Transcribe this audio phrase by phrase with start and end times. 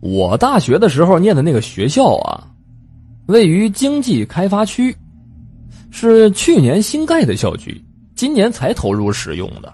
[0.00, 2.48] 我大学的时候念的那个学校啊，
[3.26, 4.96] 位于经济开发区，
[5.90, 7.78] 是去年新盖的校区，
[8.14, 9.70] 今年才投入使用的。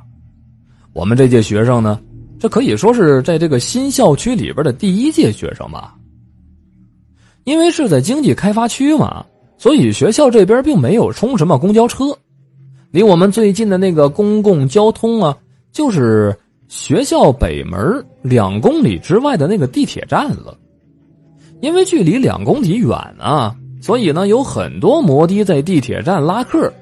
[0.93, 2.01] 我们这届学生呢，
[2.41, 5.95] 这可以说是在这个新校区里边的第一届学生吧。
[7.45, 9.25] 因为是在经济开发区嘛，
[9.57, 12.07] 所以学校这边并没有充什么公交车，
[12.91, 15.39] 离我们最近的那个公共交通啊，
[15.71, 16.37] 就是。
[16.69, 20.57] 学校北门两公里之外的那个地铁站了，
[21.61, 26.73] 因为距离两公里远啊，所以呢有很多摩的在地铁站拉客，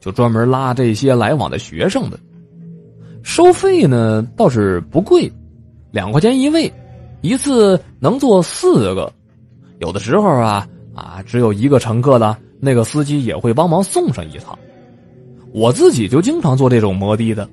[0.00, 2.18] 就专门拉这些来往的学生的。
[3.22, 5.30] 收费呢倒是不贵，
[5.92, 6.72] 两块钱一位，
[7.20, 9.12] 一次能坐四个。
[9.78, 14.58] 有的时候啊啊只有一个乘客的，那个司机也会帮忙送上一趟。
[15.52, 17.48] 我自己就经常坐这种摩的的。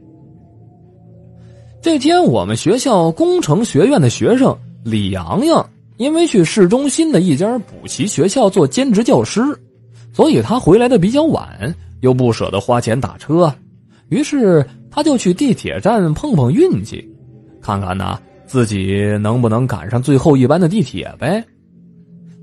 [1.87, 9.41] 这天，我们学校工程学院的学生李阳阳，因为去市中心的一家补习学校做兼职教师，
[10.11, 13.49] 所以他回来的比较晚，又不舍得花钱打车，
[14.09, 17.09] 于是他就去地铁站碰碰运气，
[17.61, 21.41] 看看呢自己能不能赶上最后一班的地铁呗。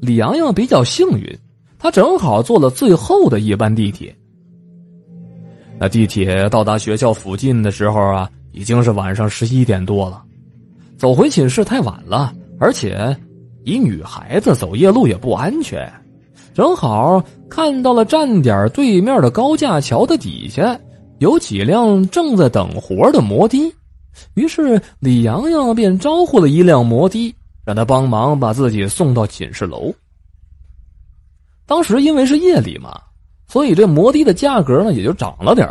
[0.00, 1.38] 李阳阳比较幸运，
[1.78, 4.16] 他正好坐了最后的一班地铁。
[5.78, 8.30] 那地铁到达学校附近的时候啊。
[8.54, 10.22] 已经是晚上十一点多了，
[10.96, 13.14] 走回寝室太晚了，而且
[13.64, 15.92] 一女孩子走夜路也不安全。
[16.54, 20.78] 正好看到了站点对面的高架桥的底下
[21.18, 23.74] 有几辆正在等活的摩的，
[24.34, 27.34] 于是李阳阳便招呼了一辆摩的，
[27.66, 29.92] 让他帮忙把自己送到寝室楼。
[31.66, 33.00] 当时因为是夜里嘛，
[33.48, 35.68] 所以这摩的的价格呢也就涨了点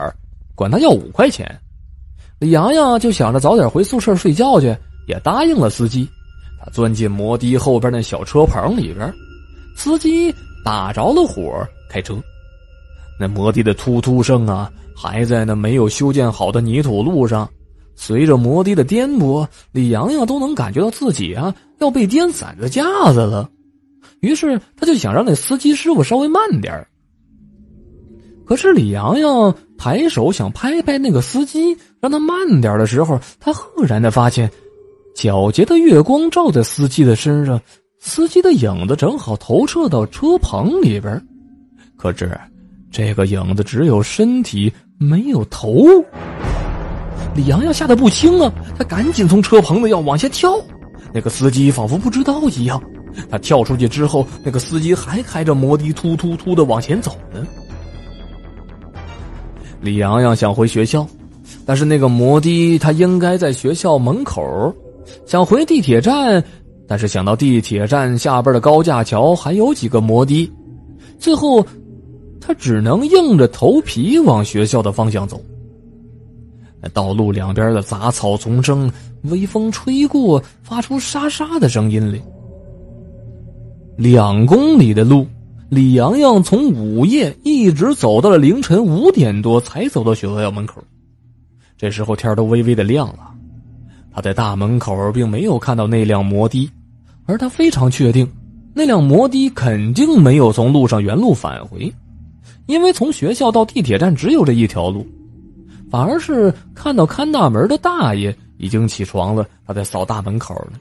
[0.54, 1.58] 管他要五块钱。
[2.44, 4.76] 李阳阳就想着早点回宿舍睡觉去，
[5.08, 6.06] 也答应了司机。
[6.60, 9.14] 他钻进摩的后边那小车棚里边，
[9.78, 10.30] 司机
[10.62, 12.22] 打着了火开车。
[13.18, 17.50] 那摩的的突突声啊，还在那没有修建好的泥土路上，
[17.96, 23.50] 随着摩的的颠簸，李阳阳都能感觉到自己啊要被颠散在架子了。
[24.20, 26.86] 于是他就想让那司机师傅稍微慢点
[28.46, 34.52] 可是李阳阳抬手想拍拍那个司机，让他慢点的时候，他赫然的发现，
[35.16, 37.58] 皎洁的月光照在司机的身上，
[37.98, 41.26] 司机的影子正好投射到车棚里边，
[41.96, 42.38] 可是
[42.92, 45.86] 这个影子只有身体没有头。
[47.34, 50.52] 李阳阳吓得不轻啊，他赶紧从车棚子要往下跳，
[51.14, 52.84] 那个司机仿佛不知道一样，
[53.32, 57.48] 他跳出去之后，那个司机还开着摩的突突突的往前走呢。
[59.80, 61.08] 李阳阳想回学校，
[61.66, 64.74] 但是那个摩的他应该在学校门口。
[65.26, 66.44] 想回地铁站，
[66.88, 70.52] 但是想到地铁站下边的高架桥还有几个摩的，
[71.20, 71.66] 最后
[72.40, 75.42] 他只能硬着头皮往学校的方向走。
[76.94, 78.92] 道路两边的杂草丛生，
[79.24, 82.20] 微风吹过，发出沙沙的声音来。
[83.98, 85.26] 两公里的路。
[85.70, 90.84] 李阳阳从午夜一直走到了凌晨五点多，才走到学校门口。
[91.84, 93.36] 这时候天都微微的亮了，
[94.10, 96.72] 他在大门口并没有看到那辆摩的，
[97.26, 98.26] 而他非常确定，
[98.74, 101.94] 那辆摩的肯定没有从路上原路返回，
[102.68, 105.06] 因为从学校到地铁站只有这一条路，
[105.92, 110.80] 反而是看到看大门的大爷已经起床了，他在扫大门口呢。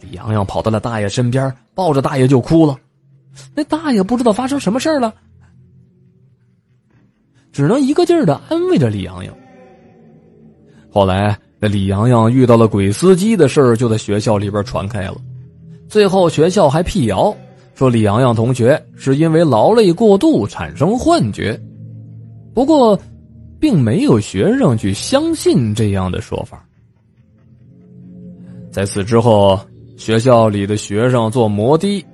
[0.00, 2.78] 李阳阳跑到了大爷身边，抱着大爷就哭了。
[3.52, 5.12] 那大爷不知道发生什么事了，
[7.50, 9.34] 只能一个劲儿的安慰着李阳阳。
[10.94, 15.16] 后来，那李阳阳遇到了鬼司机的事儿，就在学校里边传开了。
[15.88, 17.34] 最后，学校还辟谣
[17.74, 21.60] 说李阳阳同学是因为劳累过度产生幻觉。
[22.54, 22.96] 不过，
[23.58, 26.64] 并没有学生去相信这样的说法。
[28.70, 29.58] 在此之后，
[29.96, 32.06] 学校里的学生坐摩的。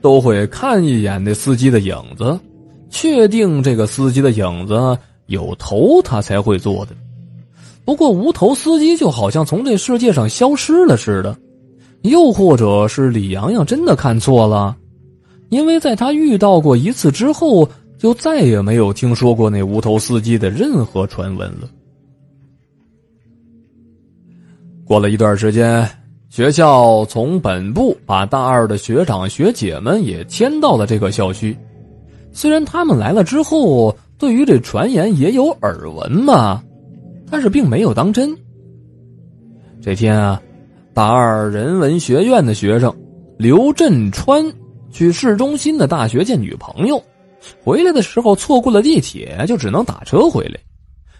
[0.00, 2.40] 都会看一眼那司机的影子，
[2.88, 6.94] 确定这个司机的影子有头，他才会坐的。
[7.84, 11.36] 不过无头司机就好像从这世界上消失了似的，
[12.02, 14.76] 又或者是李阳阳真的看错了，
[15.50, 21.68] 因为在他遇到过一次之后，就再也没有听说过那无头司机的任何传闻了。
[24.84, 25.88] 过了一段时间。
[26.30, 31.56] 学校从本部把大二的学长学姐们也迁到了这个校区。
[32.32, 36.60] 虽然他们来了之后，对于这传言也有耳闻嘛，
[37.34, 38.32] 但是并没有当真。
[39.82, 40.40] 这天啊，
[40.92, 42.94] 大二人文学院的学生
[43.36, 44.40] 刘振川
[44.92, 47.02] 去市中心的大学见女朋友，
[47.64, 50.60] 回来的时候错过了地铁，就只能打车回来。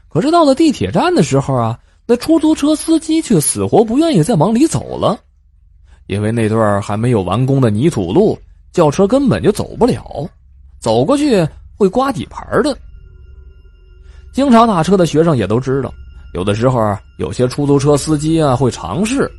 [0.08, 1.76] 可是到了地铁站的时候啊，
[2.06, 5.19] 那出租车司机却死活不愿意再往里走了，
[6.06, 8.38] 因为那段还没有完工的泥土路，
[8.70, 10.31] 轿车根本就走不了，
[10.78, 11.44] 走过去
[11.76, 12.78] 会刮底盘的。
[14.32, 15.93] 经常打车的学生也都知道，
[16.35, 19.31] 有的时候有些出租车司机啊会尝试。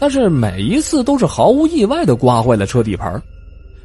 [0.00, 3.22] 但是每一次都是毫无意外的刮坏了车底盘，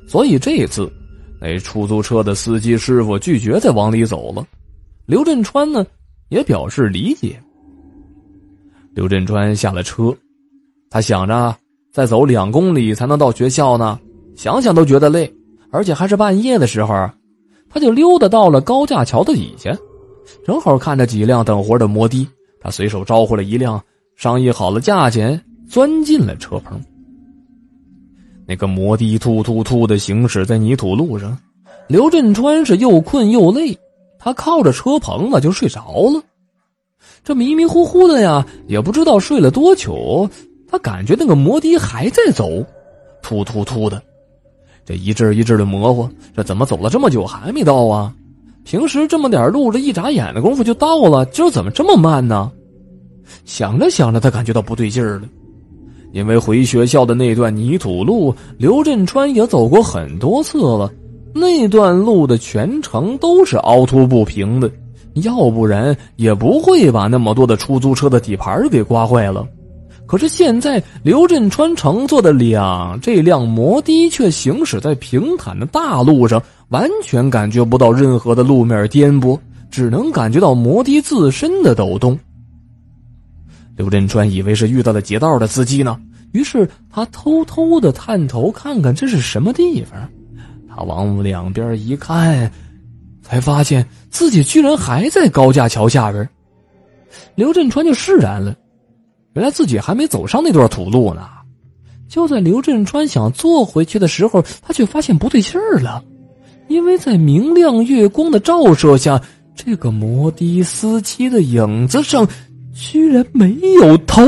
[0.08, 0.92] 所以这一次，
[1.40, 4.44] 那出租车的司机师傅拒绝再往里走了。
[5.06, 5.86] 刘振川呢，
[6.30, 7.40] 也表示理解。
[8.96, 10.12] 刘振川下了车，
[10.90, 11.56] 他想着
[11.94, 14.00] 再走两公里才能到学校呢，
[14.36, 15.32] 想想都觉得累，
[15.70, 17.08] 而且还是半夜的时候，
[17.70, 19.70] 他就溜达到了高架桥的底下，
[20.44, 22.28] 正好看着几辆等活的摩的，
[22.68, 23.82] 他随手招呼了一辆，
[24.18, 25.42] 商议好了价钱。
[25.70, 26.78] 钻进了车棚，
[28.46, 31.38] 那个摩的突突突的行驶在泥土路上，
[31.88, 33.78] 刘振川是又困又累，
[34.20, 35.82] 他靠着车棚子就睡着
[36.14, 36.22] 了。
[37.24, 40.30] 这迷迷糊糊的呀，也不知道睡了多久，
[40.70, 42.66] 他感觉那个摩的还在走，
[43.22, 44.02] 突突突的，
[44.86, 48.14] 这一阵一阵的模糊，这怎么走了这么久还没到啊？
[48.64, 52.52] 平时这么点路，这一眨眼的功夫就到了，今儿怎么这么慢呢？
[53.46, 55.28] 想着想着，他感觉到不对劲儿了。
[56.14, 60.92] 因为回学校的那段泥土路，刘振川也走过很多次了。
[61.34, 64.72] 那段路的全程都是凹凸不平的，
[65.16, 69.46] 要不然也不会把那么多的出租车的底盘给刮坏了。
[70.08, 79.38] 可是现在，刘振川乘坐的两这辆摩的却行驶在平坦的大路上，完全感觉不到任何的路面颠簸，
[79.70, 82.18] 只能感觉到摩的自身的抖动。
[83.78, 85.98] 刘振川以为是遇到了劫道的司机呢。
[86.34, 89.98] 于是他偷偷的探头看看这是什么地方，
[90.68, 92.52] 他往两边一看，
[93.22, 96.28] 才发现自己居然还在高架桥下边。
[97.36, 98.54] 刘振川就释然了，
[99.34, 101.26] 原来自己还没走上那段土路呢。
[102.10, 106.04] 就在刘振川想坐回去的时候，他却发现不对劲儿了，
[106.68, 109.22] 因为在明亮月光的照射下，
[109.56, 112.28] 这个摩的司机的影子上
[112.80, 114.22] 居然没有头。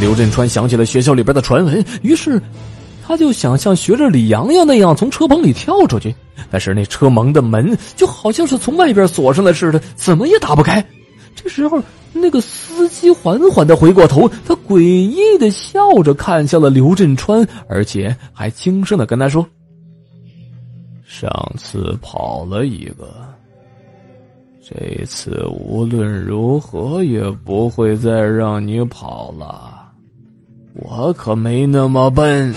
[0.00, 2.42] 刘振川想起了学校里边的传闻，于是
[3.06, 6.14] 他就想像学着李阳阳那样从车棚里跳出去，
[6.50, 10.84] 但是那车门的门就好像是从外边锁上了似的，怎么也打不开。
[11.34, 11.80] 这时候，
[12.12, 19.46] 那个司机缓缓的回过头，他诡异的笑着看向了刘振川，而且还轻声的跟他说
[21.06, 23.14] ：“上次跑了一个，
[24.68, 29.76] 这次无论如何也不会再让你跑了。”
[30.80, 32.54] 我可没那么笨。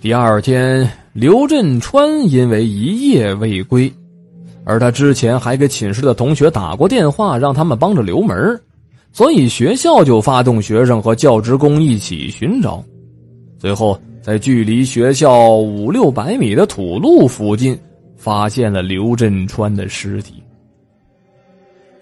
[0.00, 3.92] 第二天，刘振川因为一夜未归，
[4.64, 8.60] 而他之前还给寝室的同学打过电话，让他们帮着留门，
[9.12, 12.82] 所以学校就发动学生和教职工一起寻找。
[13.58, 17.78] 最后，在距离学校五六百米的土路附近，
[18.16, 20.42] 发现了刘振川的尸体。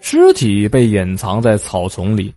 [0.01, 2.33] 尸体被隐藏在草丛里，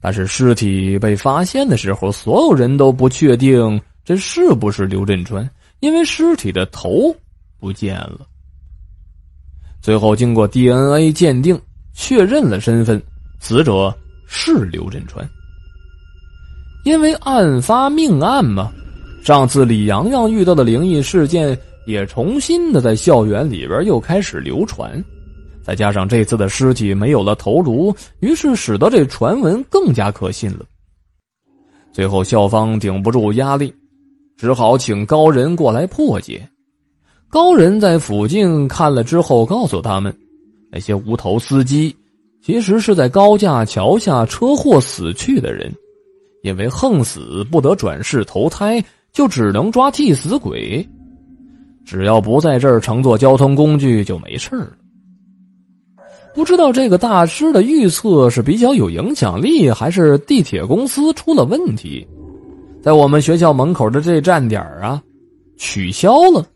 [0.00, 7.14] 但是尸体被发现的时候，所有人都不确定这是不是刘振川，因为尸体的头
[7.58, 8.26] 不见了。
[9.80, 11.60] 最后经过 DNA 鉴定，
[11.92, 13.00] 确认了身份，
[13.38, 13.96] 死者
[14.26, 15.28] 是刘振川。
[16.84, 18.72] 因为案发命案嘛，
[19.22, 25.02] 上次李阳阳遇到的灵异事件也重新的在校园里边又开始流传。
[25.62, 30.64] 再加上这次的尸体没有了头颅，于是使得这传闻更加可信了。
[31.92, 33.72] 最后校方顶不住压力，
[34.38, 36.48] 只好请高人过来破解。
[37.28, 40.16] 高人在附近看了之后，告诉他们，
[40.72, 41.94] 那些无头司机
[42.42, 45.72] 其实是在高架桥下车祸死去的人，
[46.42, 48.82] 因为横死不得转世投胎，
[49.12, 50.86] 就只能抓替死鬼。
[51.84, 54.70] 只要不在这儿乘坐交通工具，就没事了。
[56.32, 62.06] 不知道这个大师的预测是比较有影响力，还是地铁公司出了问题，
[62.80, 65.02] 在我们学校门口的这站点啊，
[65.56, 66.46] 取消了。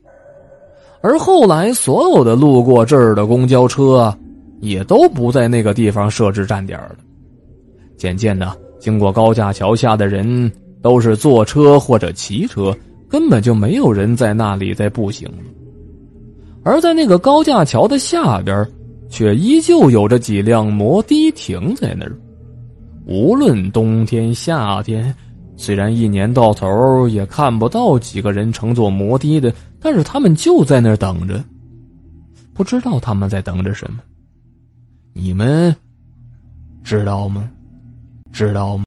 [1.01, 4.17] 而后来所有的路过这儿的公交车，
[4.61, 6.97] 也都不在那个地方设置站点了。
[7.97, 10.51] 渐渐的，经过高架桥下的人
[10.85, 12.76] 都是坐车或者骑车，
[13.09, 15.26] 根本就没有人在那里在步行。
[16.62, 18.71] 而在那个高架桥的下边，
[19.09, 22.14] 却依旧有着几辆摩的停在那儿。
[23.07, 25.14] 无论冬天夏天，
[25.57, 29.50] 虽然一年到头也看不到几个人乘坐摩的的，
[29.81, 31.43] 但是他们就在那儿等着。
[32.53, 34.00] 不知道他们在等着什么，
[35.14, 35.75] 你们
[36.83, 37.49] 知道吗？
[38.33, 38.85] 知道吗？